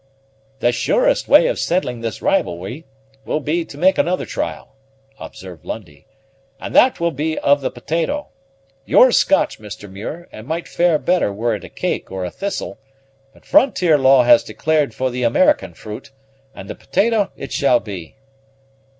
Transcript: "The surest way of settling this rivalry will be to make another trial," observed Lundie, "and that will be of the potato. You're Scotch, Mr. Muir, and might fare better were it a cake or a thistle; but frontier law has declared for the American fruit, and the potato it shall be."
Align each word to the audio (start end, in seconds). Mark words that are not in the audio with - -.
"The 0.61 0.71
surest 0.71 1.27
way 1.27 1.45
of 1.45 1.59
settling 1.59 2.01
this 2.01 2.23
rivalry 2.23 2.85
will 3.23 3.39
be 3.39 3.63
to 3.65 3.77
make 3.77 3.99
another 3.99 4.25
trial," 4.25 4.75
observed 5.19 5.63
Lundie, 5.63 6.07
"and 6.59 6.75
that 6.75 6.99
will 6.99 7.11
be 7.11 7.37
of 7.37 7.61
the 7.61 7.69
potato. 7.69 8.29
You're 8.83 9.11
Scotch, 9.11 9.59
Mr. 9.59 9.87
Muir, 9.87 10.27
and 10.31 10.47
might 10.47 10.67
fare 10.67 10.97
better 10.97 11.31
were 11.31 11.53
it 11.53 11.63
a 11.63 11.69
cake 11.69 12.09
or 12.11 12.25
a 12.25 12.31
thistle; 12.31 12.79
but 13.31 13.45
frontier 13.45 13.99
law 13.99 14.23
has 14.23 14.43
declared 14.43 14.95
for 14.95 15.11
the 15.11 15.21
American 15.21 15.75
fruit, 15.75 16.09
and 16.55 16.67
the 16.67 16.73
potato 16.73 17.29
it 17.37 17.53
shall 17.53 17.79
be." 17.79 18.15